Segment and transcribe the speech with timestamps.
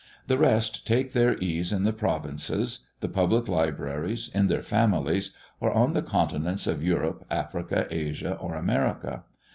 [0.25, 5.71] The rest take their ease in the provinces, the public libraries, in their families, or
[5.71, 9.25] on the continents of Europe, Africa, Asia, or America.